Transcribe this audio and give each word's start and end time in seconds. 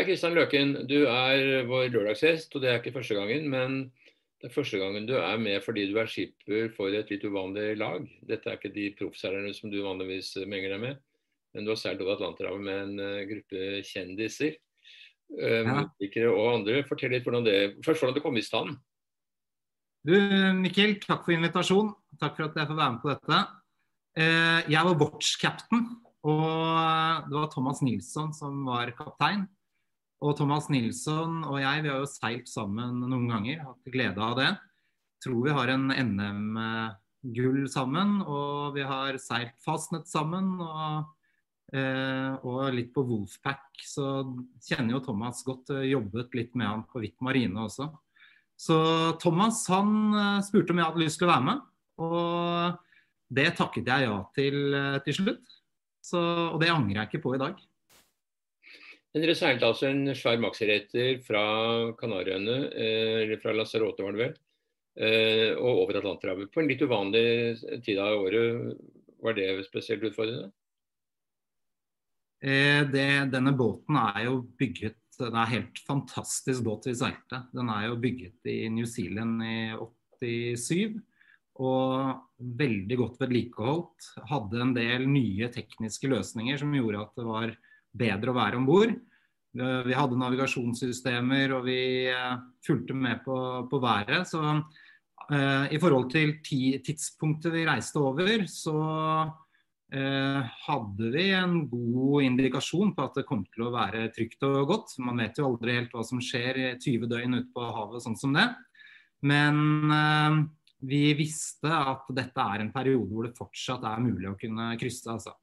Hei, 0.00 0.06
Kristian 0.08 0.32
Løken. 0.32 0.70
Du 0.88 1.02
er 1.04 1.66
vår 1.68 1.90
lørdagsgjest, 1.92 2.54
og 2.56 2.62
det 2.62 2.70
er 2.70 2.78
ikke 2.78 2.94
første 2.94 3.18
gangen. 3.18 3.50
Men 3.52 3.74
det 4.40 4.48
er 4.48 4.54
første 4.54 4.78
gangen 4.80 5.04
du 5.04 5.12
er 5.18 5.36
med 5.36 5.60
fordi 5.60 5.82
du 5.90 5.98
er 6.00 6.08
skipper 6.08 6.70
for 6.72 6.96
et 6.96 7.12
litt 7.12 7.26
uvanlig 7.28 7.74
lag. 7.76 8.06
Dette 8.24 8.48
er 8.48 8.56
ikke 8.56 8.70
de 8.72 8.86
proffseilerne 8.96 9.52
som 9.52 9.68
du 9.68 9.76
vanligvis 9.84 10.30
menger 10.48 10.72
deg 10.72 10.80
med, 10.86 11.02
men 11.52 11.68
du 11.68 11.74
har 11.74 11.82
seilt 11.82 12.00
over 12.00 12.14
Atlanterhavet 12.16 12.64
med 12.64 12.80
en 12.86 13.04
uh, 13.04 13.26
gruppe 13.28 13.82
kjendiser. 13.90 14.56
Musikere 15.28 16.30
ja. 16.30 16.32
og 16.32 16.48
andre. 16.54 16.80
Fortell 16.88 17.12
litt 17.18 17.28
hvordan 17.28 17.50
det, 17.50 17.58
først 17.84 18.00
hvordan 18.00 18.16
det 18.16 18.24
kom 18.24 18.40
i 18.40 18.46
stand. 18.48 18.80
Du, 20.00 20.16
Mikkel, 20.64 20.96
takk 21.04 21.28
for 21.28 21.36
invitasjonen. 21.36 21.92
Takk 22.16 22.40
for 22.40 22.48
at 22.48 22.56
jeg 22.56 22.72
får 22.72 22.82
være 22.82 22.96
med 22.96 23.04
på 23.04 23.12
dette. 23.12 23.44
Uh, 24.16 24.58
jeg 24.64 24.80
var 24.80 25.00
watch-captain, 25.04 25.88
og 26.24 27.24
det 27.28 27.42
var 27.42 27.52
Thomas 27.52 27.84
Nilsson 27.84 28.32
som 28.32 28.64
var 28.72 28.96
kaptein. 28.96 29.50
Og 30.20 30.34
Thomas 30.36 30.66
Nilsson 30.68 31.40
og 31.48 31.62
jeg 31.62 31.84
vi 31.84 31.88
har 31.88 32.02
jo 32.02 32.08
seilt 32.08 32.50
sammen 32.50 32.98
noen 33.06 33.30
ganger, 33.30 33.62
hatt 33.64 33.92
glede 33.92 34.20
av 34.20 34.34
det. 34.36 34.50
Tror 35.24 35.46
vi 35.46 35.54
har 35.56 35.72
en 35.72 35.88
NM-gull 35.92 37.64
sammen, 37.72 38.18
og 38.24 38.76
vi 38.76 38.84
har 38.84 39.16
seilt 39.20 39.56
fastnett 39.64 40.08
sammen. 40.08 40.52
Og, 40.60 41.08
eh, 41.72 42.36
og, 42.44 42.60
litt 42.76 42.92
på 42.96 43.04
Wolfpack, 43.08 43.80
så 43.84 44.22
kjenner 44.68 44.98
jo 44.98 45.02
Thomas 45.08 45.40
godt. 45.46 45.72
Eh, 45.72 45.88
jobbet 45.94 46.36
litt 46.36 46.52
med 46.56 46.68
han 46.68 46.84
på 46.88 47.00
Hvitt 47.00 47.20
marine 47.24 47.64
også. 47.64 47.88
Så 48.60 48.76
Thomas 49.20 49.64
han 49.72 50.12
eh, 50.12 50.44
spurte 50.44 50.76
om 50.76 50.82
jeg 50.82 50.90
hadde 50.90 51.04
lyst 51.04 51.20
til 51.20 51.28
å 51.28 51.32
være 51.32 51.48
med, 51.48 51.64
og 52.04 52.86
det 53.32 53.50
takket 53.56 53.88
jeg 53.88 54.08
ja 54.08 54.20
til 54.36 54.76
til 55.06 55.16
slutt. 55.16 55.58
Så, 56.04 56.20
og 56.20 56.60
det 56.60 56.72
angrer 56.72 57.02
jeg 57.02 57.08
ikke 57.12 57.24
på 57.28 57.36
i 57.36 57.40
dag. 57.40 57.60
Men 59.10 59.24
dere 59.24 59.34
seilte 59.34 59.66
altså 59.66 59.88
en 59.88 60.12
svær 60.14 60.38
maxiretter 60.38 61.18
fra 61.26 61.42
Kanariøyene, 61.98 62.58
eh, 62.70 63.16
eller 63.24 63.40
fra 63.42 63.54
Lasarote, 63.56 64.04
var 64.06 64.14
det 64.14 64.22
vel, 64.22 64.36
eh, 65.02 65.50
og 65.58 65.82
over 65.82 65.98
Atlanterhavet. 65.98 66.52
På 66.54 66.62
en 66.62 66.70
litt 66.70 66.84
uvanlig 66.84 67.58
tid 67.82 67.98
av 67.98 68.22
året. 68.22 68.76
Var 69.20 69.34
det 69.36 69.48
spesielt 69.66 70.06
utfordrende? 70.06 70.52
Eh, 72.40 72.86
det, 72.88 73.32
denne 73.34 73.52
båten 73.52 73.98
er 74.00 74.24
jo 74.24 74.38
bygget 74.56 74.96
Det 75.20 75.26
er 75.26 75.34
en 75.36 75.50
helt 75.50 75.78
fantastisk 75.84 76.62
båt 76.64 76.86
vi 76.88 76.94
seilte. 76.96 77.42
Den 77.52 77.68
er 77.68 77.90
jo 77.90 77.98
bygget 78.00 78.46
i 78.48 78.70
New 78.72 78.86
Zealand 78.88 79.42
i 79.44 79.74
87. 80.56 80.94
Og 81.60 82.14
veldig 82.38 82.96
godt 82.96 83.18
vedlikeholdt. 83.20 84.06
Hadde 84.30 84.62
en 84.64 84.72
del 84.72 85.04
nye 85.10 85.50
tekniske 85.52 86.08
løsninger 86.08 86.56
som 86.62 86.72
gjorde 86.72 87.02
at 87.02 87.20
det 87.20 87.26
var 87.28 87.52
bedre 87.96 88.32
å 88.32 88.36
være 88.36 88.60
om 88.60 88.66
bord. 88.68 88.94
Vi 89.50 89.96
hadde 89.96 90.18
navigasjonssystemer, 90.18 91.56
og 91.56 91.64
vi 91.66 91.80
eh, 92.06 92.34
fulgte 92.62 92.94
med 92.94 93.24
på, 93.24 93.36
på 93.66 93.80
været. 93.82 94.28
Så 94.30 94.42
eh, 94.46 95.72
i 95.74 95.80
forhold 95.82 96.06
til 96.12 96.36
tidspunktet 96.46 97.56
vi 97.56 97.66
reiste 97.66 97.98
over, 97.98 98.46
så 98.46 98.76
eh, 99.90 100.54
hadde 100.68 101.10
vi 101.16 101.26
en 101.34 101.64
god 101.72 102.28
indikasjon 102.28 102.94
på 102.94 103.08
at 103.08 103.18
det 103.18 103.26
kom 103.26 103.42
til 103.50 103.66
å 103.66 103.74
være 103.74 104.06
trygt 104.14 104.46
og 104.46 104.70
godt. 104.70 104.94
Man 105.02 105.18
vet 105.24 105.42
jo 105.42 105.50
aldri 105.50 105.80
helt 105.80 105.98
hva 105.98 106.06
som 106.06 106.22
skjer 106.22 106.78
20 106.78 107.10
døgn 107.10 107.40
ute 107.40 107.50
på 107.54 107.66
havet 107.74 108.06
sånn 108.06 108.18
som 108.20 108.38
det. 108.38 108.46
Men 109.26 109.90
eh, 109.98 110.40
vi 110.86 111.10
visste 111.18 111.74
at 111.74 112.08
dette 112.16 112.40
er 112.54 112.62
en 112.62 112.72
periode 112.72 113.10
hvor 113.10 113.26
det 113.26 113.36
fortsatt 113.36 113.84
er 113.84 114.02
mulig 114.04 114.30
å 114.30 114.38
kunne 114.38 114.72
krysse. 114.80 115.10
altså. 115.12 115.34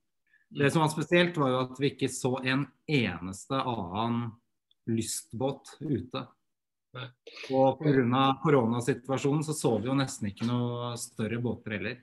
Det 0.49 0.71
som 0.71 0.81
var 0.81 0.91
spesielt, 0.93 1.37
var 1.37 1.51
jo 1.51 1.61
at 1.65 1.79
vi 1.81 1.91
ikke 1.91 2.09
så 2.11 2.37
en 2.39 2.65
eneste 2.87 3.59
annen 3.59 4.29
lystbåt 4.87 5.75
ute. 5.83 6.23
Nei. 6.95 7.07
Og 7.51 7.81
pga. 7.81 8.21
koronasituasjonen 8.41 9.43
så 9.43 9.53
så 9.53 9.73
vi 9.77 9.89
jo 9.89 9.97
nesten 9.97 10.29
ikke 10.31 10.47
noe 10.47 10.93
større 10.99 11.39
båter 11.43 11.77
heller. 11.77 11.97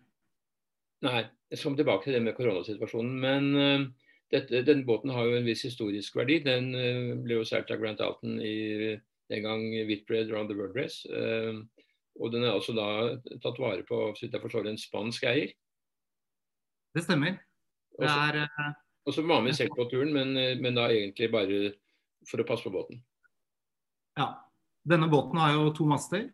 Nei, 1.05 1.23
jeg 1.51 1.61
skal 1.61 1.79
tilbake 1.79 2.07
til 2.07 2.17
det 2.17 2.23
med 2.25 2.37
koronasituasjonen. 2.37 3.17
Men 3.21 3.49
uh, 3.57 3.87
dette, 4.33 4.63
denne 4.67 4.87
båten 4.89 5.13
har 5.15 5.27
jo 5.29 5.39
en 5.39 5.49
viss 5.49 5.65
historisk 5.67 6.17
verdi. 6.21 6.43
Den 6.45 6.71
uh, 6.77 7.17
ble 7.25 7.41
jo 7.41 7.49
solgt 7.49 7.73
av 7.75 7.81
Grant 7.81 8.05
Alton 8.05 8.39
i 8.45 8.95
den 9.33 9.45
gang 9.45 9.65
Whitbread 9.89 10.31
Round 10.33 10.53
the 10.53 10.59
World 10.59 10.77
Race. 10.77 11.09
Uh, 11.09 11.65
og 12.21 12.31
den 12.31 12.45
er 12.47 12.55
også 12.55 12.77
da 12.77 12.87
tatt 13.43 13.59
vare 13.59 13.83
på 13.89 14.13
så 14.15 14.27
vidt 14.27 14.37
jeg 14.37 14.45
forstår, 14.45 14.69
en 14.71 14.79
spansk 14.79 15.27
eier. 15.33 15.57
Det 16.95 17.03
stemmer. 17.03 17.41
Det 17.99 18.11
er 18.11 18.41
uh, 18.45 18.71
Og 19.07 19.17
så 19.17 19.25
var 19.27 19.43
vi 19.45 19.55
selv 19.57 19.75
på 19.77 19.87
turen, 19.91 20.13
men, 20.15 20.37
eh, 20.41 20.57
men, 20.61 20.77
da 20.77 20.89
egentlig 20.91 21.31
bare 21.33 21.59
for 22.29 22.41
å 22.41 22.47
passe 22.49 22.67
på 22.67 22.73
båten. 22.75 23.03
Ja. 24.19 24.33
Denne 24.85 25.09
båten 25.13 25.41
har 25.41 25.55
jo 25.55 25.71
to 25.77 25.87
master 25.89 26.27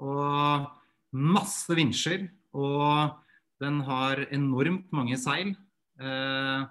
og 0.00 0.68
masse 1.12 1.74
vinsjer. 1.76 2.28
Og 2.56 3.16
den 3.60 3.82
har 3.84 4.22
enormt 4.32 4.92
mange 4.94 5.18
seil. 5.20 5.52
Uh, 6.00 6.64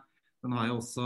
den 0.45 0.55
har 0.55 0.69
jo 0.69 0.79
også 0.79 1.03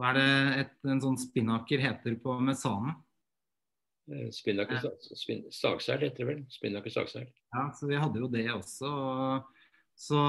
Hva 0.00 0.08
er 0.10 0.16
det 0.16 0.30
et, 0.58 0.72
en 0.90 1.00
sånn 1.04 1.18
spinnaker 1.20 1.80
heter 1.84 2.16
på 2.20 2.34
mesanen? 2.42 2.96
Spinnaker 4.34 4.82
stagseil 5.54 6.02
heter 6.02 6.24
det 6.24 6.28
vel. 6.28 6.40
Spinnaker 6.50 6.92
stagseil. 6.92 7.28
Ja, 7.54 7.68
så 7.76 7.86
vi 7.86 8.00
hadde 8.00 8.20
jo 8.20 8.28
det 8.32 8.48
også. 8.50 8.88
Og 8.90 9.61
så 9.98 10.20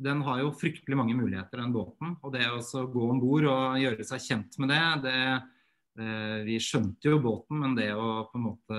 den 0.00 0.22
har 0.26 0.40
jo 0.40 0.54
fryktelig 0.56 0.96
mange 0.98 1.16
muligheter, 1.16 1.60
den 1.60 1.74
båten. 1.74 2.14
Og 2.24 2.32
det 2.34 2.46
å 2.48 2.86
gå 2.90 3.08
om 3.10 3.20
bord 3.22 3.46
og 3.50 3.78
gjøre 3.82 4.06
seg 4.06 4.22
kjent 4.24 4.58
med 4.62 4.72
det, 4.72 4.84
det 5.04 6.46
Vi 6.48 6.56
skjønte 6.58 7.06
jo 7.06 7.20
båten, 7.22 7.60
men 7.62 7.76
det 7.78 7.92
å 7.94 8.24
på 8.26 8.38
en 8.40 8.46
måte 8.48 8.78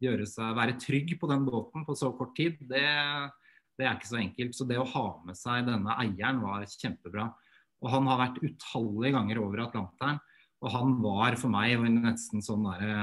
gjøre 0.00 0.26
seg, 0.28 0.54
være 0.56 0.78
trygg 0.80 1.10
på 1.20 1.28
den 1.28 1.44
båten 1.44 1.84
på 1.84 1.96
så 1.96 2.08
kort 2.16 2.32
tid, 2.36 2.56
det, 2.70 2.86
det 3.76 3.84
er 3.84 3.98
ikke 3.98 4.08
så 4.08 4.20
enkelt. 4.20 4.56
Så 4.56 4.64
det 4.68 4.78
å 4.80 4.88
ha 4.94 5.06
med 5.26 5.36
seg 5.38 5.68
denne 5.68 5.96
eieren 6.00 6.40
var 6.44 6.64
kjempebra. 6.70 7.28
Og 7.84 7.92
han 7.92 8.08
har 8.08 8.22
vært 8.22 8.40
utallige 8.44 9.14
ganger 9.16 9.42
over 9.42 9.66
Atlanteren. 9.66 10.20
Og 10.64 10.72
han 10.72 10.94
var 11.02 11.36
for 11.36 11.52
meg 11.52 11.82
nesten 11.92 12.44
sånn 12.44 12.64
derre 12.64 12.94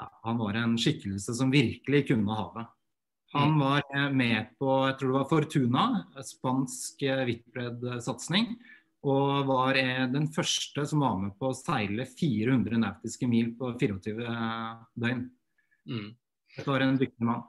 ja, 0.00 0.06
Han 0.24 0.40
var 0.40 0.56
en 0.56 0.78
skikkelse 0.80 1.34
som 1.36 1.52
virkelig 1.52 2.06
kunne 2.10 2.38
havet. 2.38 2.72
Han 3.34 3.52
mm. 3.52 3.60
var 3.60 3.82
eh, 3.94 4.10
med 4.10 4.52
på 4.58 4.72
jeg 4.86 4.98
tror 5.00 5.10
det 5.10 5.18
var 5.18 5.30
Fortuna, 5.30 5.84
spansk 6.24 7.02
Whitbread-satsing. 7.02 8.52
Eh, 8.52 8.74
og 9.06 9.48
var 9.50 9.78
eh, 9.78 10.04
den 10.10 10.28
første 10.34 10.86
som 10.88 11.02
var 11.04 11.18
med 11.20 11.34
på 11.38 11.50
å 11.50 11.56
seile 11.56 12.06
400 12.08 12.80
nautiske 12.82 13.28
mil 13.30 13.52
på 13.58 13.72
24 13.78 14.30
døgn. 14.94 15.26
Mm. 15.90 16.08
Dette 16.56 16.70
var 16.70 16.84
en 16.84 16.96
dyktig 17.00 17.26
mann. 17.26 17.44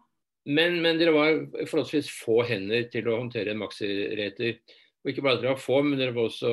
Men, 0.47 0.77
men, 0.83 0.99
dere 0.99 1.13
var 1.15 1.39
forholdsvis 1.67 2.09
få 2.23 2.39
hender 2.47 2.85
til 2.91 3.09
å 3.09 3.17
håndtere 3.19 3.51
en 3.51 3.61
maxireter. 3.61 4.61
Og 5.03 5.11
ikke 5.11 5.23
bare 5.25 5.37
at 5.37 5.41
dere 5.43 5.55
var 5.55 5.63
få, 5.63 5.81
men 5.83 5.99
dere 5.99 6.13
var 6.15 6.29
også 6.29 6.51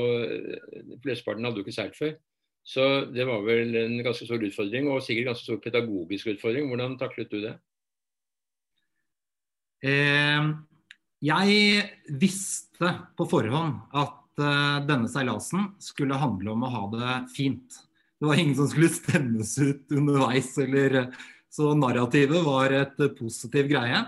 Flesteparten 1.05 1.47
hadde 1.47 1.61
jo 1.61 1.67
ikke 1.67 1.77
seilt 1.77 1.99
før. 1.99 2.17
Så 2.65 2.85
det 3.13 3.27
var 3.29 3.45
vel 3.45 3.77
en 3.77 3.99
ganske 4.03 4.27
stor 4.27 4.43
utfordring, 4.43 4.89
og 4.91 5.05
sikkert 5.05 5.31
ganske 5.31 5.47
stor 5.47 5.61
pedagogisk 5.63 6.33
utfordring. 6.33 6.67
Hvordan 6.71 6.97
taklet 6.99 7.31
du 7.31 7.39
det? 7.45 7.55
Eh, 9.85 10.47
jeg 11.25 11.85
visste 12.21 12.91
på 13.19 13.27
forhånd 13.29 13.83
at 13.97 14.41
eh, 14.41 14.79
denne 14.89 15.11
seilasen 15.13 15.75
skulle 15.83 16.21
handle 16.21 16.55
om 16.55 16.65
å 16.65 16.73
ha 16.73 16.85
det 16.95 17.15
fint. 17.35 17.81
Det 18.21 18.29
var 18.31 18.41
ingen 18.41 18.57
som 18.57 18.69
skulle 18.71 18.93
stemmes 18.93 19.57
ut 19.61 19.93
underveis. 19.93 20.53
Eller, 20.65 21.11
så 21.53 21.75
narrativet 21.77 22.45
var 22.47 22.73
et 22.73 23.03
positiv 23.19 23.69
greie. 23.73 24.01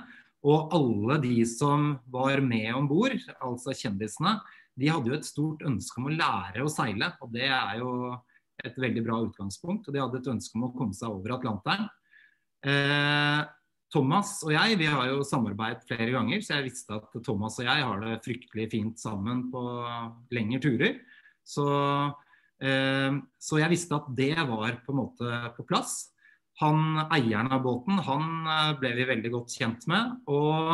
Og 0.47 0.73
alle 0.77 1.19
de 1.25 1.41
som 1.49 1.97
var 2.13 2.41
med 2.45 2.71
om 2.77 2.87
bord, 2.89 3.19
altså 3.43 3.75
kjendisene, 3.77 4.39
de 4.77 4.89
hadde 4.93 5.11
jo 5.11 5.17
et 5.17 5.29
stort 5.29 5.65
ønske 5.67 6.01
om 6.01 6.09
å 6.09 6.15
lære 6.15 6.65
å 6.65 6.73
seile. 6.73 7.11
Og 7.25 7.33
det 7.35 7.49
er 7.49 7.81
jo 7.81 8.15
et 8.65 8.77
veldig 8.81 9.05
bra 9.05 9.21
utgangspunkt. 9.25 9.89
Og 9.89 9.93
de 9.95 10.03
hadde 10.03 10.23
et 10.23 10.33
ønske 10.33 10.57
om 10.57 10.69
å 10.69 10.73
komme 10.77 10.97
seg 10.97 11.13
over 11.13 11.37
Atlanteren. 11.37 11.89
Eh, 12.67 13.41
Thomas 13.93 14.41
og 14.43 14.51
jeg 14.51 14.79
vi 14.81 14.89
har 14.91 15.11
jo 15.13 15.23
samarbeidet 15.27 15.87
flere 15.87 16.11
ganger, 16.11 16.43
så 16.43 16.57
jeg 16.57 16.67
visste 16.71 16.97
at 16.99 17.19
Thomas 17.25 17.59
og 17.61 17.69
jeg 17.69 17.85
har 17.87 18.03
det 18.03 18.19
fryktelig 18.25 18.67
fint 18.73 19.01
sammen 19.01 19.47
på 19.53 19.63
lengre 20.35 20.61
turer. 20.65 20.99
Så, 21.47 21.67
eh, 22.59 23.19
så 23.39 23.63
jeg 23.63 23.73
visste 23.73 23.99
at 24.01 24.11
det 24.19 24.35
var 24.49 24.81
på 24.83 24.95
en 24.95 25.01
måte 25.05 25.41
på 25.57 25.67
plass. 25.69 26.11
Han 26.63 27.05
eieren 27.13 27.53
av 27.53 27.63
båten 27.63 28.01
han 28.03 28.47
eh, 28.49 28.75
ble 28.81 28.95
vi 28.97 29.09
veldig 29.13 29.33
godt 29.35 29.55
kjent 29.55 29.87
med. 29.93 30.17
Og 30.33 30.73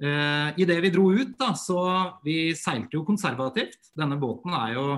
eh, 0.00 0.56
idet 0.62 0.80
vi 0.86 0.92
dro 0.94 1.10
ut, 1.12 1.34
da, 1.40 1.52
så 1.58 1.80
vi 2.24 2.54
seilte 2.56 2.96
jo 2.96 3.04
konservativt. 3.08 3.92
Denne 3.98 4.16
båten 4.20 4.56
er 4.56 4.78
jo 4.78 4.88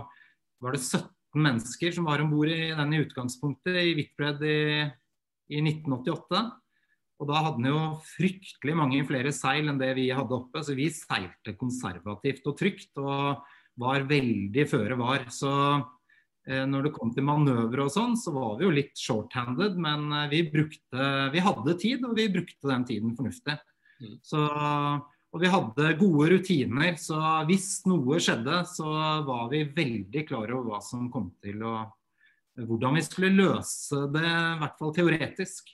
Var 0.61 0.75
det 0.76 0.82
17 0.85 1.41
mennesker 1.41 1.93
som 1.97 2.05
var 2.05 2.20
om 2.20 2.31
bord 2.35 2.50
i 2.52 2.69
den 2.76 2.91
i 2.93 2.99
utgangspunktet 3.00 3.79
i 3.81 3.94
Whitbread 3.97 4.43
i, 4.44 4.58
i 5.56 5.62
1988? 5.64 6.43
Og 7.20 7.28
da 7.28 7.44
hadde 7.44 7.61
den 7.61 7.70
jo 7.70 7.81
fryktelig 8.14 8.75
mange 8.78 9.05
flere 9.05 9.32
seil 9.37 9.69
enn 9.69 9.81
det 9.81 9.93
vi 9.99 10.08
hadde 10.08 10.37
oppe, 10.37 10.62
så 10.64 10.76
vi 10.76 10.88
seilte 10.94 11.52
konservativt 11.61 12.46
og 12.49 12.56
trygt 12.56 13.00
og 13.02 13.43
var 13.81 14.06
veldig 14.08 14.64
føre 14.69 14.96
var. 14.96 15.26
Så 15.32 15.50
Eh, 16.49 16.64
når 16.67 16.88
det 16.88 16.94
kom 16.96 17.12
til 17.12 17.26
manøvre 17.26 17.84
og 17.84 17.93
sånn, 17.93 18.17
så 18.19 18.32
var 18.32 18.56
vi 18.58 18.67
jo 18.67 18.75
litt 18.75 18.99
short-handed, 18.99 19.76
men 19.81 20.08
eh, 20.22 20.28
vi 20.32 20.43
brukte 20.49 21.08
Vi 21.34 21.44
hadde 21.44 21.76
tid, 21.78 22.05
og 22.06 22.17
vi 22.17 22.31
brukte 22.32 22.70
den 22.70 22.87
tiden 22.88 23.14
fornuftig. 23.19 23.58
Mm. 24.00 24.14
Så, 24.25 24.40
og 25.31 25.43
vi 25.43 25.50
hadde 25.52 25.94
gode 26.00 26.31
rutiner, 26.32 26.96
så 26.99 27.20
hvis 27.49 27.84
noe 27.90 28.19
skjedde, 28.23 28.62
så 28.73 28.88
var 29.28 29.50
vi 29.52 29.66
veldig 29.76 30.25
klar 30.31 30.50
over 30.56 30.73
hva 30.73 30.84
som 30.84 31.11
kom 31.12 31.32
til 31.43 31.64
å 31.64 31.78
Hvordan 32.61 32.96
vi 32.99 33.00
skulle 33.06 33.28
løse 33.32 33.96
det, 34.12 34.20
i 34.26 34.56
hvert 34.61 34.75
fall 34.76 34.90
teoretisk. 34.93 35.70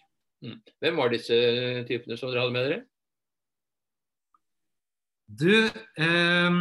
Mm. 0.47 0.59
Hvem 0.83 1.01
var 1.01 1.13
disse 1.13 1.37
typene 1.89 2.19
som 2.19 2.31
dere 2.31 2.45
hadde 2.45 2.55
med 2.55 2.69
dere? 2.69 2.83
Du, 5.27 5.55
eh, 5.99 6.59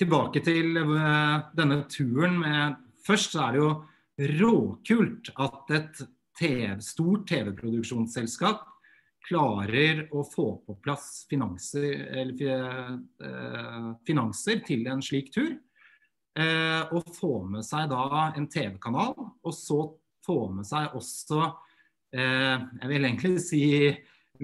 tilbake 0.00 0.42
til 0.42 0.80
eh, 0.80 1.36
denne 1.56 1.84
turen 1.90 2.40
med 2.42 2.86
Først 3.00 3.32
så 3.32 3.46
er 3.46 3.54
det 3.54 3.60
jo 3.62 3.70
råkult 4.42 5.30
at 5.40 5.70
et 5.72 6.02
TV, 6.36 6.74
stort 6.84 7.24
TV-produksjonsselskap 7.30 8.66
klarer 9.24 10.02
å 10.16 10.22
få 10.28 10.46
på 10.66 10.76
plass 10.84 11.24
finanser, 11.30 11.86
eller, 12.20 13.00
eh, 13.24 13.88
finanser 14.06 14.60
til 14.66 14.86
en 14.86 15.02
slik 15.02 15.32
tur. 15.32 15.58
Eh, 16.36 16.82
og 16.92 17.04
få 17.16 17.44
med 17.48 17.64
seg 17.64 17.88
da 17.90 18.32
en 18.36 18.46
TV-kanal, 18.48 19.14
og 19.16 19.54
så 19.54 19.80
få 20.24 20.52
med 20.54 20.64
seg 20.66 20.94
også 20.94 21.40
eh, 21.42 21.69
Jeg 22.10 22.88
vil 22.90 23.06
egentlig 23.06 23.36
si 23.44 23.64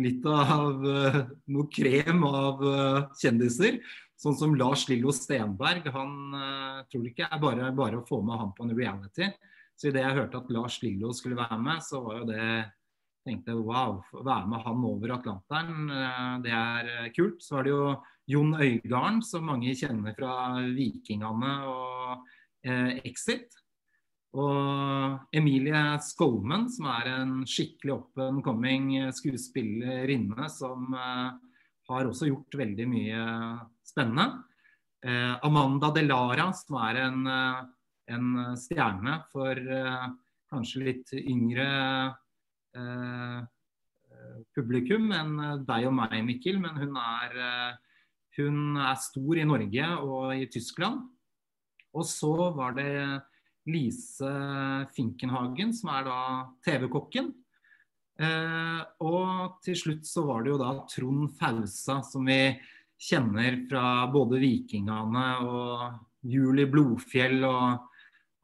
litt 0.00 0.26
av 0.28 0.84
eh, 0.86 1.20
noe 1.52 1.68
krem 1.72 2.24
av 2.28 2.64
eh, 2.68 2.98
kjendiser. 3.20 3.80
Sånn 4.16 4.36
som 4.38 4.54
Lars 4.56 4.86
Lillo 4.88 5.12
Stenberg. 5.12 5.90
Han 5.92 6.14
tror 6.88 7.02
det 7.04 7.12
ikke 7.12 7.28
er 7.28 7.42
bare, 7.42 7.68
bare, 7.76 8.00
å 8.00 8.06
få 8.08 8.22
med 8.24 8.40
han 8.40 8.54
på 8.56 8.64
en 8.64 8.72
reality. 8.76 9.28
Så 9.76 9.90
idet 9.90 10.06
jeg 10.06 10.16
hørte 10.16 10.40
at 10.40 10.52
Lars 10.56 10.78
Lillo 10.80 11.10
skulle 11.12 11.36
være 11.36 11.58
med, 11.60 11.84
så 11.84 12.00
var 12.00 12.22
jo 12.22 12.28
det 12.30 12.46
tenkte 13.26 13.52
jeg 13.52 13.66
wow, 13.66 13.98
være 14.14 14.48
med 14.48 14.62
han 14.64 14.86
over 14.88 15.12
Atlanteren, 15.18 15.90
det 16.46 16.54
er 16.54 17.10
kult. 17.12 17.44
Så 17.44 17.58
er 17.58 17.66
det 17.66 17.74
jo 17.74 17.90
Jon 18.32 18.56
Øygarden, 18.56 19.20
som 19.26 19.44
mange 19.50 19.74
kjenner 19.76 20.16
fra 20.16 20.32
Vikingene 20.64 21.52
og 21.68 22.24
Exit. 23.04 23.52
Og 24.36 25.36
Emilie 25.36 25.82
Skolmen, 26.04 26.66
som 26.68 26.90
er 26.92 27.08
en 27.14 27.38
skikkelig 27.48 27.94
up 27.94 28.20
and 28.20 28.42
coming 28.44 28.90
skuespillerinne 29.16 30.48
som 30.52 30.92
har 30.92 32.08
også 32.10 32.28
gjort 32.28 32.58
veldig 32.60 32.86
mye 32.90 33.22
spennende. 33.86 34.26
Eh, 35.06 35.34
Amanda 35.46 35.92
Delara, 35.94 36.50
som 36.52 36.78
er 36.82 36.96
en, 37.04 37.26
eh, 37.26 37.64
en 38.14 38.56
stjerne 38.58 39.20
for 39.30 39.52
eh, 39.52 40.06
kanskje 40.50 40.82
litt 40.82 41.12
yngre 41.20 41.66
eh, 42.74 43.44
publikum 44.56 45.12
enn 45.12 45.36
deg 45.68 45.86
og 45.86 45.94
meg, 45.94 46.18
Mikkel. 46.26 46.58
Men 46.62 46.80
hun 46.80 46.96
er, 46.98 47.78
hun 48.38 48.80
er 48.80 48.98
stor 48.98 49.38
i 49.38 49.46
Norge 49.46 49.90
og 50.00 50.34
i 50.34 50.48
Tyskland. 50.50 51.04
Og 51.94 52.04
så 52.08 52.32
var 52.56 52.74
det 52.76 52.90
Lise 53.66 54.30
Finkenhagen, 54.94 55.74
som 55.74 55.90
er 55.94 56.06
da 56.06 56.20
TV-kokken. 56.66 57.32
Eh, 58.16 58.80
og 59.04 59.58
til 59.64 59.76
slutt 59.76 60.08
så 60.08 60.24
var 60.28 60.44
det 60.44 60.54
jo 60.54 60.60
da 60.60 60.72
Trond 60.88 61.34
Fausa, 61.36 62.00
som 62.06 62.28
vi 62.28 62.56
kjenner 62.96 63.58
fra 63.68 64.06
både 64.12 64.40
Vikingene 64.40 65.26
og 65.44 65.82
Juli 66.26 66.64
Blodfjell. 66.70 67.42
Og, 67.44 67.92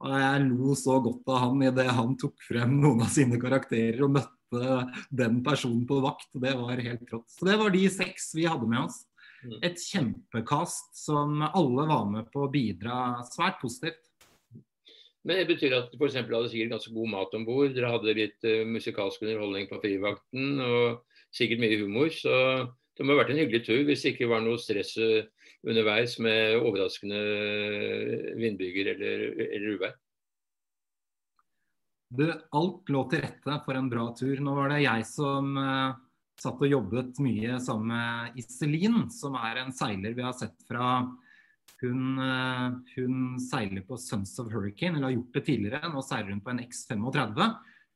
og 0.03 0.19
jeg 0.25 0.45
lo 0.51 0.77
så 0.79 0.99
godt 1.05 1.33
av 1.33 1.43
han 1.47 1.65
idet 1.71 1.89
han 1.89 2.19
tok 2.21 2.45
frem 2.51 2.77
noen 2.83 3.07
av 3.07 3.15
sine 3.15 3.41
karakterer 3.41 4.03
og 4.05 4.19
møtte 4.19 4.83
den 5.09 5.41
personen 5.47 5.87
på 5.89 6.03
vakt. 6.05 6.29
Det 6.35 6.53
var 6.59 6.85
helt 6.85 7.09
rått. 7.15 7.31
Så 7.33 7.49
det 7.49 7.57
var 7.63 7.73
de 7.73 7.87
seks 7.93 8.33
vi 8.37 8.49
hadde 8.51 8.69
med 8.69 8.85
oss. 8.85 9.03
Mm. 9.43 9.59
Et 9.67 9.81
kjempekast 9.89 10.93
som 11.01 11.41
alle 11.49 11.87
var 11.89 12.05
med 12.11 12.29
på 12.31 12.45
å 12.45 12.53
bidra 12.53 13.23
svært 13.27 13.63
positivt. 13.63 14.12
Men 15.23 15.39
det 15.39 15.49
betyr 15.53 15.77
at 15.77 15.93
f.eks. 15.95 16.19
hadde 16.19 16.51
sikkert 16.51 16.75
ganske 16.75 16.93
god 16.97 17.11
mat 17.13 17.35
om 17.39 17.47
bord. 17.47 17.75
Dere 17.77 17.93
hadde 17.93 18.17
litt 18.19 18.47
uh, 18.49 18.63
musikalsk 18.67 19.23
underholdning 19.23 19.69
på 19.71 19.79
frivakten 19.83 20.63
og 20.65 21.03
sikkert 21.35 21.63
mye 21.63 21.79
humor. 21.79 22.11
Så 22.15 22.33
det 22.99 23.07
må 23.07 23.15
ha 23.15 23.23
vært 23.23 23.35
en 23.35 23.41
hyggelig 23.41 23.63
tur 23.69 23.85
hvis 23.87 24.03
det 24.05 24.15
ikke 24.17 24.31
var 24.33 24.43
noe 24.43 24.61
stress 24.61 24.97
uh, 24.99 25.23
underveis 25.63 26.17
med 26.23 26.59
overraskende 26.59 27.21
vindbyger 28.41 28.95
eller, 28.97 29.27
eller 29.47 29.77
uvær. 29.77 29.99
alt 32.59 32.91
lå 32.91 33.05
til 33.13 33.23
rette 33.23 33.61
for 33.65 33.79
en 33.79 33.93
bra 33.93 34.09
tur. 34.19 34.35
Nå 34.43 34.57
var 34.59 34.75
det 34.75 34.83
jeg 34.89 35.07
som 35.07 35.55
uh, 35.55 35.95
satt 36.43 36.67
og 36.67 36.75
jobbet 36.75 37.23
mye 37.23 37.63
sammen 37.63 37.95
med 37.95 38.43
Iselin, 38.43 39.05
som 39.15 39.39
er 39.39 39.63
en 39.63 39.71
seiler 39.77 40.19
vi 40.19 40.27
har 40.27 40.35
sett 40.35 40.67
fra 40.67 41.05
hun, 41.83 42.19
eh, 42.19 42.71
hun, 42.97 43.39
seiler 43.43 43.83
på 43.87 43.99
Sons 43.99 44.39
of 44.39 44.53
Hurricane, 44.53 44.97
eller 44.97 45.11
har 45.11 45.17
gjort 45.17 45.37
det 45.37 45.45
tidligere. 45.49 45.91
Nå 45.91 46.03
seiler 46.07 46.31
hun 46.31 46.43
på 46.45 46.53
en 46.53 46.63
X35. 46.63 47.53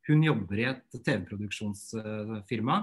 Hun 0.08 0.22
jobber 0.26 0.60
i 0.60 0.68
et 0.70 0.96
TV-produksjonsfirma 0.96 2.80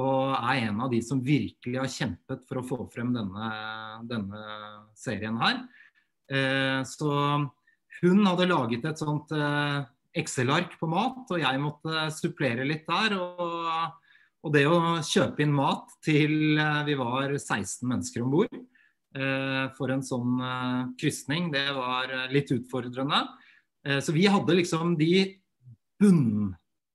og 0.00 0.34
er 0.38 0.68
en 0.68 0.82
av 0.84 0.90
de 0.92 1.00
som 1.02 1.22
virkelig 1.24 1.78
har 1.80 1.90
kjempet 1.90 2.44
for 2.46 2.60
å 2.60 2.66
få 2.66 2.76
frem 2.92 3.10
denne, 3.14 3.46
denne 4.06 4.42
serien 4.94 5.38
her. 5.40 5.64
Eh, 6.30 6.82
så 6.86 7.10
hun 8.00 8.20
hadde 8.28 8.48
laget 8.48 8.86
et 8.86 9.02
sånt 9.02 9.32
eh, 9.34 9.80
Excel-ark 10.20 10.76
på 10.78 10.88
mat, 10.90 11.24
og 11.26 11.42
jeg 11.42 11.62
måtte 11.62 12.06
supplere 12.14 12.66
litt 12.68 12.86
der. 12.88 13.16
Og, 13.18 13.98
og 14.46 14.54
det 14.54 14.64
å 14.70 15.00
kjøpe 15.04 15.44
inn 15.44 15.56
mat 15.56 15.90
til 16.06 16.54
vi 16.86 16.96
var 16.98 17.34
16 17.34 17.82
mennesker 17.88 18.24
om 18.24 18.38
bord, 18.38 18.62
for 19.76 19.90
en 19.90 20.04
sånn 20.06 20.38
eh, 20.38 20.80
krysning. 21.00 21.50
Det 21.54 21.66
var 21.74 22.12
eh, 22.14 22.30
litt 22.34 22.52
utfordrende. 22.54 23.24
Så 24.04 24.12
vi 24.12 24.26
hadde 24.28 24.58
liksom 24.58 24.90
de 25.00 25.38
bunn, 25.96 26.50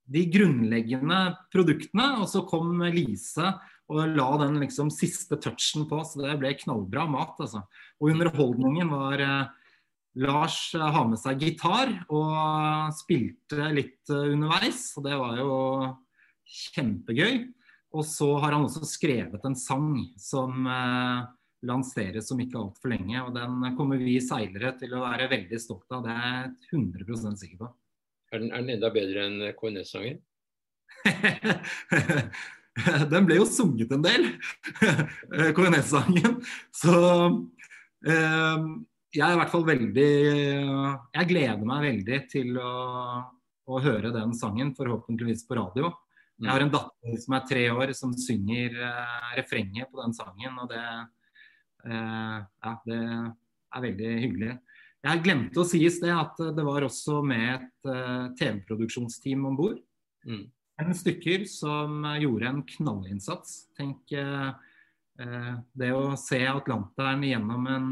de 0.05 0.21
grunnleggende 0.29 1.17
produktene, 1.49 2.11
og 2.21 2.27
så 2.29 2.43
kom 2.45 2.83
Lise 2.93 3.55
og 3.89 4.13
la 4.13 4.27
den 4.43 4.59
liksom 4.61 4.91
siste 4.93 5.39
touchen 5.41 5.87
på, 5.89 6.03
så 6.05 6.21
det 6.21 6.35
ble 6.43 6.51
knallbra 6.59 7.07
mat. 7.09 7.41
altså. 7.41 7.63
Og 7.97 8.11
underholdningen 8.13 8.93
var 8.93 9.23
Lars 10.21 10.59
har 10.77 11.09
med 11.09 11.17
seg 11.23 11.41
gitar 11.41 11.95
og 12.05 12.93
spilte 13.01 13.71
litt 13.73 14.13
underveis, 14.13 14.91
og 14.99 15.07
det 15.09 15.17
var 15.17 15.41
jo 15.41 15.57
kjempegøy. 16.69 17.47
Og 17.97 18.05
så 18.05 18.29
har 18.43 18.53
han 18.53 18.69
også 18.69 18.85
skrevet 18.93 19.41
en 19.49 19.57
sang 19.57 19.89
som 20.21 20.69
lanseres 21.67 22.31
om 22.33 22.39
ikke 22.43 22.61
altfor 22.61 22.87
lenge. 22.93 23.17
og 23.23 23.31
Den 23.35 23.53
kommer 23.77 23.97
vi 24.01 24.15
seilere 24.23 24.69
til 24.79 24.91
å 24.95 25.03
være 25.05 25.31
veldig 25.31 25.59
stolt 25.61 25.89
av. 25.91 25.99
Det 26.05 26.13
er 26.13 26.23
jeg 26.29 26.41
100 26.79 27.35
sikker 27.41 27.57
på. 27.63 27.67
Er 28.33 28.37
den, 28.41 28.49
er 28.51 28.59
den 28.63 28.73
enda 28.77 28.89
bedre 28.93 29.19
enn 29.29 29.37
KNS-sangen? 29.59 30.17
den 33.13 33.27
ble 33.27 33.35
jo 33.39 33.45
sunget 33.47 33.89
en 33.95 34.05
del, 34.05 34.23
KNS-sangen. 35.57 36.33
Så 36.75 36.95
eh, 38.07 38.59
jeg 39.15 39.23
er 39.23 39.35
i 39.35 39.39
hvert 39.39 39.53
fall 39.53 39.67
veldig 39.67 40.11
Jeg 41.15 41.29
gleder 41.29 41.67
meg 41.67 41.85
veldig 41.85 42.19
til 42.31 42.57
å, 42.59 42.71
å 43.71 43.73
høre 43.83 44.09
den 44.15 44.33
sangen, 44.37 44.73
forhåpentligvis 44.77 45.45
på 45.47 45.59
radio. 45.61 45.85
Jeg 46.41 46.51
har 46.51 46.65
en 46.65 46.73
datter 46.73 47.19
som 47.23 47.37
er 47.37 47.45
tre 47.47 47.63
år, 47.71 47.93
som 47.95 48.11
synger 48.19 48.73
eh, 48.83 49.29
refrenget 49.39 49.91
på 49.91 50.01
den 50.01 50.13
sangen. 50.17 50.57
og 50.59 50.67
det, 50.73 50.83
ja, 51.85 52.71
det 52.85 52.99
er 53.75 53.83
veldig 53.83 54.11
hyggelig. 54.23 54.53
Jeg 55.05 55.21
glemte 55.21 55.61
å 55.61 55.67
si 55.67 55.83
i 55.85 55.91
sted 55.93 56.13
at 56.13 56.39
det 56.57 56.63
var 56.65 56.85
også 56.87 57.19
med 57.25 57.45
et 57.51 57.89
uh, 57.89 58.31
TV-produksjonsteam 58.39 59.43
om 59.45 59.57
bord. 59.59 59.77
Mm. 60.25 60.47
En 60.81 60.95
stykker 60.97 61.45
som 61.49 62.01
gjorde 62.17 62.49
en 62.49 62.63
knallinnsats. 62.71 63.67
Tenk 63.77 64.15
uh, 64.17 64.49
det 65.77 65.91
å 65.95 66.15
se 66.19 66.41
Atlanteren 66.49 67.21
gjennom 67.23 67.69
en, 67.71 67.85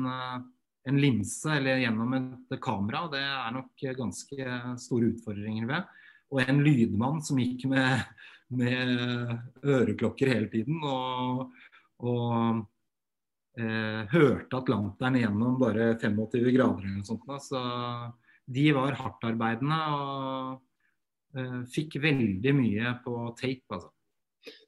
en, 0.90 0.98
linse 1.00 1.54
eller 1.54 1.80
gjennom 1.86 2.18
et 2.18 2.58
kamera, 2.60 3.06
det 3.14 3.22
er 3.24 3.54
nok 3.56 3.86
ganske 4.02 4.58
store 4.82 5.14
utfordringer 5.14 5.70
ved. 5.70 5.94
Og 6.34 6.42
en 6.44 6.60
lydmann 6.66 7.22
som 7.24 7.40
gikk 7.40 7.70
med, 7.72 8.04
med 8.52 8.92
øreklokker 9.64 10.34
hele 10.34 10.50
tiden. 10.52 10.82
og, 10.84 11.54
og 12.04 12.66
eh, 13.60 14.04
hørte 14.14 14.60
Atlanteren 14.60 15.20
gjennom 15.20 15.58
bare 15.62 15.94
25 16.02 16.52
grader 16.56 16.86
eller 16.86 17.00
noe 17.00 17.08
sånt. 17.08 17.26
Så 17.46 17.64
de 18.54 18.68
var 18.76 18.98
hardtarbeidende 19.00 19.80
og 19.98 21.40
eh, 21.40 21.60
fikk 21.74 22.00
veldig 22.04 22.56
mye 22.58 22.96
på 23.06 23.18
tape. 23.40 23.80
Altså. 23.80 23.92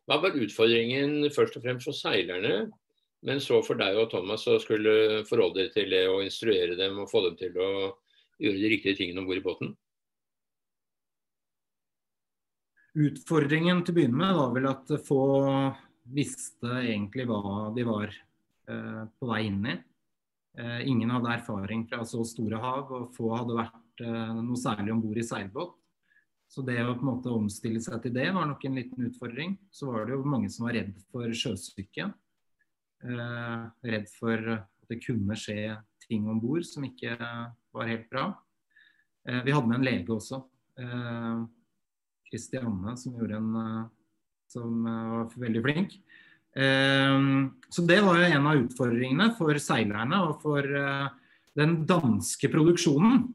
Hva 0.05 0.19
var 0.23 0.37
utfordringen 0.39 1.29
først 1.35 1.57
og 1.59 1.65
fremst 1.65 1.89
for 1.89 1.97
seilerne, 1.97 2.67
men 3.25 3.41
så 3.41 3.61
for 3.65 3.79
deg 3.79 3.97
og 3.97 4.11
Thomas 4.11 4.45
å 4.47 4.59
skulle 4.61 5.23
forholde 5.25 5.63
dere 5.63 5.73
til 5.73 5.89
det 5.91 6.03
og 6.11 6.21
instruere 6.23 6.77
dem 6.77 7.01
og 7.01 7.09
få 7.09 7.23
dem 7.25 7.39
til 7.39 7.57
å 7.57 7.71
gjøre 8.37 8.61
de 8.61 8.71
riktige 8.71 8.99
tingene 8.99 9.23
om 9.23 9.27
bord 9.29 9.41
i 9.41 9.45
båten? 9.45 9.73
Utfordringen 12.95 13.81
til 13.83 13.91
å 13.91 13.97
begynne 13.97 14.21
med 14.21 14.37
var 14.37 14.53
vel 14.55 14.69
at 14.69 14.93
få 15.03 15.23
visste 16.15 16.69
egentlig 16.85 17.25
hva 17.27 17.73
de 17.75 17.83
var 17.83 18.13
på 18.65 19.29
vei 19.29 19.43
inn 19.49 19.65
i. 19.69 19.75
Eh, 20.57 20.87
ingen 20.87 21.09
hadde 21.11 21.33
erfaring 21.33 21.83
fra 21.89 22.05
så 22.07 22.23
store 22.27 22.59
hav, 22.63 22.91
og 22.93 23.15
få 23.15 23.31
hadde 23.35 23.57
vært 23.57 24.03
eh, 24.05 24.35
noe 24.37 24.59
særlig 24.59 24.93
om 24.93 25.01
bord 25.03 25.19
i 25.19 25.25
seilbåt. 25.25 25.73
Så 26.47 26.63
det 26.63 26.77
å 26.79 26.93
på 26.93 27.03
en 27.03 27.09
måte 27.09 27.33
omstille 27.33 27.81
seg 27.83 28.03
til 28.03 28.13
det 28.15 28.29
var 28.31 28.47
nok 28.47 28.63
en 28.67 28.77
liten 28.79 29.09
utfordring. 29.09 29.57
Så 29.73 29.89
var 29.91 30.05
det 30.07 30.15
jo 30.15 30.29
mange 30.29 30.51
som 30.53 30.67
var 30.67 30.77
redd 30.77 30.93
for 31.11 31.33
sjøsyke. 31.35 32.07
Eh, 33.03 33.65
redd 33.91 34.07
for 34.15 34.51
at 34.55 34.87
det 34.91 35.01
kunne 35.03 35.35
skje 35.39 35.75
ting 36.05 36.29
om 36.31 36.39
bord 36.39 36.63
som 36.67 36.85
ikke 36.87 37.17
var 37.17 37.91
helt 37.91 38.07
bra. 38.13 38.29
Eh, 39.27 39.41
vi 39.43 39.55
hadde 39.55 39.67
med 39.67 39.81
en 39.81 39.89
lege 39.89 40.15
også. 40.15 40.45
Kristianne, 42.29 42.93
eh, 42.93 42.99
som 43.01 43.19
en 43.19 43.51
eh, 43.59 43.83
som 44.47 44.87
eh, 44.87 45.11
var 45.17 45.35
veldig 45.43 45.65
flink. 45.67 45.99
Ehm, 46.55 47.51
så 47.69 47.81
det 47.81 48.01
var 48.01 48.19
jo 48.19 48.27
en 48.31 48.47
av 48.47 48.59
utfordringene 48.63 49.31
for 49.35 49.57
seilerne 49.59 50.21
og 50.23 50.37
for 50.43 50.63
eh, 50.63 51.07
den 51.59 51.81
danske 51.87 52.49
produksjonen. 52.51 53.25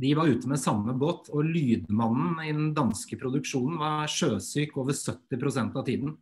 De 0.00 0.10
var 0.14 0.28
ute 0.30 0.48
med 0.48 0.60
samme 0.60 0.94
båt, 0.94 1.30
og 1.34 1.48
lydmannen 1.48 2.42
i 2.44 2.52
den 2.52 2.74
danske 2.76 3.16
produksjonen 3.18 3.80
var 3.80 4.10
sjøsyk 4.10 4.76
over 4.78 4.94
70% 4.94 5.78
av 5.80 5.86
tiden. 5.88 6.12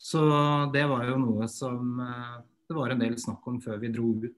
Så 0.00 0.22
det 0.72 0.86
var 0.88 1.04
jo 1.10 1.18
noe 1.20 1.50
som 1.52 1.98
eh, 2.06 2.38
det 2.70 2.78
var 2.78 2.94
en 2.94 3.02
del 3.02 3.18
snakk 3.18 3.50
om 3.50 3.58
før 3.60 3.82
vi 3.82 3.90
dro 3.92 4.14
ut. 4.22 4.36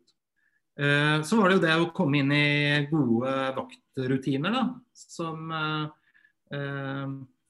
Så 0.72 1.36
var 1.36 1.50
det 1.50 1.56
jo 1.58 1.62
det 1.66 1.72
å 1.76 1.90
komme 1.92 2.22
inn 2.22 2.30
i 2.32 2.86
gode 2.88 3.28
vaktrutiner, 3.58 4.54
da. 4.56 4.62
Som 4.96 5.52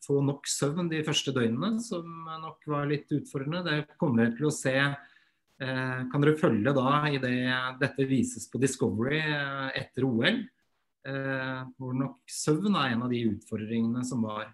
få 0.02 0.20
nok 0.24 0.48
søvn 0.50 0.90
de 0.90 1.02
første 1.06 1.34
døgnene, 1.34 1.80
som 1.82 2.06
nok 2.42 2.64
var 2.70 2.88
litt 2.90 3.10
utfordrende. 3.14 3.62
Det 3.66 3.98
kommer 4.00 4.24
dere 4.24 4.36
til 4.38 4.48
å 4.48 4.54
se. 4.54 4.76
Eh, 5.62 6.00
kan 6.10 6.24
dere 6.24 6.38
følge 6.40 6.72
da 6.74 6.94
i 7.06 7.20
det 7.22 7.36
dette 7.78 8.06
vises 8.08 8.48
på 8.50 8.60
Discovery 8.62 9.20
eh, 9.20 9.68
etter 9.82 10.06
OL? 10.08 10.40
Eh, 11.06 11.60
hvor 11.76 11.94
nok 11.98 12.18
søvn 12.30 12.74
er 12.78 12.96
en 12.96 13.06
av 13.06 13.12
de 13.12 13.22
utfordringene 13.30 14.02
som 14.06 14.24
var. 14.26 14.50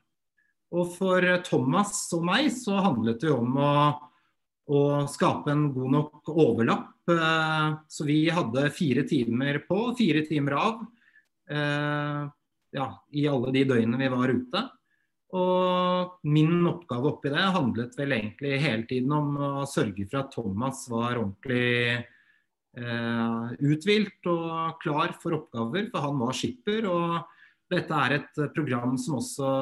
Og 0.77 0.93
for 0.99 1.25
Thomas 1.47 2.03
og 2.17 2.27
meg 2.29 2.51
så 2.53 2.77
handlet 2.85 3.23
det 3.25 3.33
om 3.33 3.57
å, 3.57 3.75
å 4.69 4.81
skape 5.09 5.53
en 5.55 5.71
god 5.73 5.95
nok 5.95 6.29
overlapp. 6.29 6.93
Så 7.89 8.05
vi 8.05 8.27
hadde 8.29 8.67
fire 8.77 9.07
timer 9.09 9.63
på, 9.65 9.79
fire 9.97 10.21
timer 10.29 10.59
av. 10.61 10.83
Ja, 12.77 12.89
i 13.17 13.25
alle 13.33 13.55
de 13.55 13.63
døgnene 13.65 14.03
vi 14.03 14.11
var 14.13 14.29
ute. 14.29 14.61
Og 15.37 16.21
min 16.25 16.63
oppgave 16.71 17.11
oppi 17.11 17.33
det 17.33 17.49
handlet 17.53 17.97
vel 17.99 18.15
egentlig 18.17 18.61
hele 18.63 18.87
tiden 18.89 19.13
om 19.13 19.35
å 19.37 19.67
sørge 19.69 20.07
for 20.09 20.23
at 20.23 20.31
Thomas 20.33 20.87
var 20.89 21.21
ordentlig 21.21 21.99
eh, 22.79 23.51
uthvilt 23.61 24.31
og 24.33 24.79
klar 24.81 25.13
for 25.21 25.37
oppgaver, 25.37 25.91
for 25.93 26.07
han 26.07 26.23
var 26.23 26.39
skipper. 26.39 26.89
Og 26.89 27.19
dette 27.69 28.01
er 28.07 28.17
et 28.17 28.43
program 28.57 28.97
som 28.97 29.19
også 29.21 29.53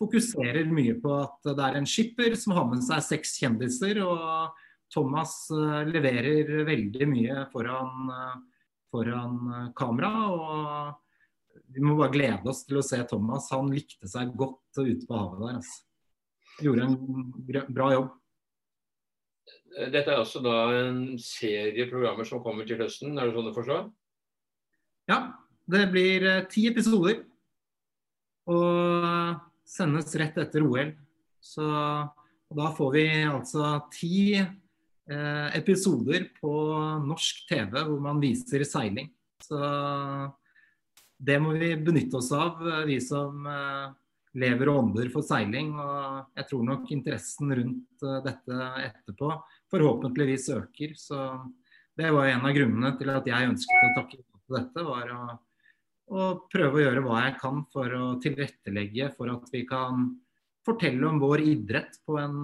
fokuserer 0.00 0.66
mye 0.74 0.96
på 0.98 1.14
at 1.20 1.52
det 1.52 1.68
er 1.68 1.78
en 1.78 1.86
skipper 1.86 2.34
som 2.34 2.56
har 2.58 2.66
med 2.72 2.82
seg 2.82 3.06
seks 3.06 3.38
kjendiser. 3.38 4.02
Og 4.02 4.58
Thomas 4.90 5.38
eh, 5.54 5.82
leverer 5.86 6.66
veldig 6.66 7.12
mye 7.14 7.46
foran, 7.54 8.10
eh, 8.10 8.38
foran 8.90 9.70
kamera. 9.78 10.14
og 10.34 11.05
vi 11.76 11.84
må 11.84 11.96
bare 11.98 12.14
glede 12.14 12.48
oss 12.48 12.62
til 12.64 12.80
å 12.80 12.84
se 12.84 12.98
Thomas. 13.08 13.50
Han 13.52 13.68
likte 13.72 14.08
seg 14.08 14.32
godt 14.38 14.80
ute 14.80 15.04
på 15.04 15.18
havet 15.18 15.42
der. 15.42 15.58
Altså. 15.60 15.82
Gjorde 16.64 16.86
en 16.86 17.66
bra 17.76 17.90
jobb. 17.92 18.14
Dette 19.76 20.08
er 20.08 20.22
også 20.22 20.40
da 20.40 20.56
en 20.72 21.00
serie 21.20 21.84
programmer 21.90 22.24
som 22.24 22.40
kommer 22.40 22.64
til 22.64 22.80
høsten, 22.80 23.18
er 23.18 23.28
det 23.28 23.36
sånn 23.36 23.50
å 23.50 23.54
forstå? 23.54 23.80
Ja, 25.12 25.18
det 25.68 25.82
blir 25.92 26.24
eh, 26.24 26.46
ti 26.48 26.64
episoder. 26.70 27.20
Og 28.48 29.36
sendes 29.66 30.14
rett 30.16 30.38
etter 30.40 30.64
OL. 30.64 30.94
Så 31.44 31.66
da 32.56 32.70
får 32.78 32.90
vi 32.94 33.04
altså 33.26 33.74
ti 33.92 34.16
eh, 34.38 35.48
episoder 35.58 36.30
på 36.40 36.54
norsk 37.04 37.44
TV 37.50 37.76
hvor 37.82 38.00
man 38.02 38.22
viser 38.22 38.64
seiling. 38.64 39.10
Så 39.42 39.60
det 41.18 41.38
må 41.40 41.54
vi 41.56 41.70
benytte 41.76 42.18
oss 42.18 42.32
av, 42.32 42.60
eh, 42.68 42.84
vi 42.84 42.98
som 43.00 43.46
eh, 43.46 43.94
lever 44.36 44.68
og 44.68 44.82
ånder 44.82 45.10
for 45.12 45.24
seiling. 45.24 45.72
Og 45.80 46.36
jeg 46.36 46.48
tror 46.50 46.66
nok 46.70 46.92
interessen 46.92 47.54
rundt 47.60 48.04
eh, 48.04 48.18
dette 48.26 48.68
etterpå 48.84 49.30
forhåpentligvis 49.72 50.50
øker. 50.56 50.94
Så 51.00 51.22
det 51.96 52.12
var 52.12 52.28
en 52.28 52.44
av 52.44 52.56
grunnene 52.56 52.92
til 53.00 53.12
at 53.14 53.28
jeg 53.28 53.52
ønsket 53.52 53.88
å 53.88 53.94
takke 54.00 54.20
for 54.20 54.58
dette. 54.58 54.86
var 54.90 55.14
å, 55.14 55.22
å 56.12 56.28
prøve 56.52 56.80
å 56.80 56.84
gjøre 56.84 57.06
hva 57.06 57.24
jeg 57.24 57.38
kan 57.40 57.64
for 57.72 57.96
å 57.96 58.12
tilrettelegge 58.22 59.10
for 59.16 59.32
at 59.32 59.48
vi 59.54 59.64
kan 59.68 60.10
fortelle 60.66 61.08
om 61.08 61.22
vår 61.22 61.46
idrett 61.46 62.00
på 62.04 62.18
en 62.20 62.38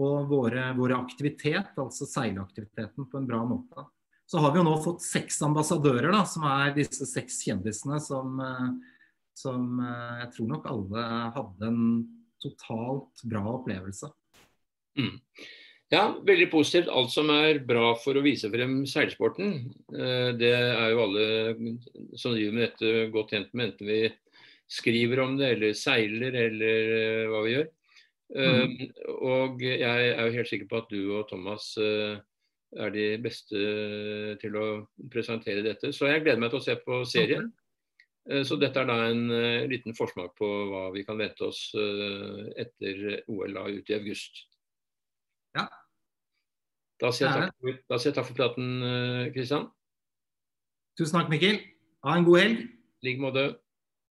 og 0.00 0.30
våre, 0.30 0.70
våre 0.78 0.96
aktivitet, 0.96 1.74
altså 1.76 2.06
seileaktiviteten, 2.08 3.04
på 3.10 3.18
en 3.18 3.26
bra 3.28 3.40
måte. 3.44 3.84
Så 4.30 4.38
har 4.38 4.52
vi 4.54 4.60
jo 4.60 4.66
nå 4.68 4.76
fått 4.78 5.02
seks 5.02 5.40
ambassadører, 5.42 6.12
da, 6.14 6.22
som 6.28 6.44
er 6.46 6.74
disse 6.76 7.06
seks 7.08 7.40
kjendisene 7.42 7.96
som, 8.02 8.36
eh, 8.38 8.68
som 9.34 9.80
eh, 9.82 10.20
jeg 10.20 10.28
tror 10.36 10.52
nok 10.52 10.68
alle 10.70 11.06
hadde 11.34 11.70
en 11.70 11.80
totalt 12.40 13.24
bra 13.26 13.42
opplevelse. 13.56 14.12
Mm. 15.00 15.16
Ja, 15.90 16.04
veldig 16.22 16.46
positivt. 16.52 16.92
Alt 16.94 17.10
som 17.10 17.32
er 17.34 17.58
bra 17.66 17.90
for 17.98 18.14
å 18.14 18.22
vise 18.22 18.52
frem 18.54 18.84
seilsporten. 18.86 19.58
Eh, 19.90 20.30
det 20.38 20.54
er 20.54 20.94
jo 20.94 21.02
alle 21.08 21.26
som 22.14 22.36
driver 22.36 22.54
med 22.54 22.66
dette 22.68 23.10
godt 23.10 23.34
tjent 23.34 23.50
med, 23.50 23.72
enten 23.72 23.90
vi 23.90 24.00
skriver 24.70 25.26
om 25.26 25.34
det 25.40 25.56
eller 25.56 25.74
seiler 25.74 26.38
eller 26.46 26.90
hva 27.32 27.42
vi 27.48 27.56
gjør. 27.56 27.70
Mm. 28.30 28.74
Og 29.26 29.62
jeg 29.66 30.10
er 30.14 30.20
jo 30.22 30.34
helt 30.36 30.48
sikker 30.52 30.68
på 30.70 30.84
at 30.84 30.92
du 30.94 31.16
og 31.18 31.24
Thomas 31.26 31.72
er 32.78 32.92
de 32.94 33.06
beste 33.22 33.62
til 34.42 34.58
å 34.58 34.66
presentere 35.10 35.64
dette. 35.66 35.90
Så 35.96 36.10
jeg 36.10 36.22
gleder 36.24 36.40
meg 36.42 36.52
til 36.52 36.60
å 36.60 36.64
se 36.64 36.76
på 36.84 37.00
serien. 37.08 37.48
Eh, 38.30 38.44
så 38.46 38.58
dette 38.60 38.82
er 38.82 38.88
da 38.90 38.98
en 39.08 39.24
uh, 39.32 39.66
liten 39.70 39.96
forsmak 39.96 40.36
på 40.38 40.48
hva 40.70 40.84
vi 40.94 41.02
kan 41.06 41.18
vente 41.18 41.48
oss 41.48 41.70
etter 41.74 43.22
OL 43.32 43.56
da 43.56 43.66
ut 43.70 43.90
i 43.90 43.96
august. 43.96 44.44
Ja. 45.56 45.66
Da 47.00 47.10
sier 47.16 47.30
jeg 47.30 47.48
takk, 47.48 47.84
da 47.88 47.98
sier 47.98 48.12
jeg 48.12 48.18
takk 48.20 48.28
for 48.28 48.38
praten, 48.38 48.66
Kristian. 49.34 49.70
Tusen 51.00 51.16
takk, 51.16 51.30
Mikkel. 51.32 51.62
Ha 52.04 52.18
en 52.18 52.26
god 52.26 52.42
helg. 52.42 52.64
I 53.00 53.08
like 53.08 53.22
måte. 53.22 53.44